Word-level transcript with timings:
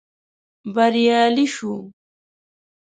بريالي 0.75 1.45
شوو. 1.55 1.77